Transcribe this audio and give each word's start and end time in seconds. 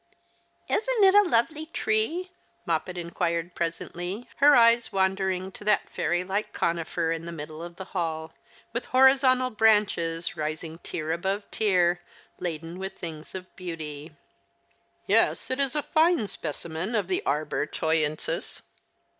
"Isn't 0.67 1.03
it 1.03 1.13
a 1.13 1.21
lovely 1.29 1.67
tree?" 1.67 2.31
Moppet 2.65 2.97
inquired 2.97 3.53
presently, 3.53 4.27
her 4.37 4.55
eyes 4.55 4.91
wandering 4.91 5.51
to 5.51 5.63
that 5.65 5.91
fairy 5.91 6.23
like 6.23 6.53
conifer 6.53 7.11
in 7.11 7.25
the 7.27 7.31
middle 7.31 7.61
of 7.61 7.75
the 7.75 7.85
hall, 7.93 8.33
with 8.73 8.85
horizontal 8.85 9.51
branches 9.51 10.35
rising 10.35 10.79
tier 10.79 11.11
above 11.11 11.43
tier, 11.51 12.01
laden 12.39 12.79
with 12.79 12.97
things 12.97 13.35
of 13.35 13.55
beauty." 13.55 14.15
Yes, 15.05 15.51
it 15.51 15.59
is 15.59 15.75
a 15.75 15.83
fine 15.83 16.25
specimen 16.25 16.95
of 16.95 17.07
the 17.07 17.21
arbor 17.23 17.67
toyensis." 17.67 18.63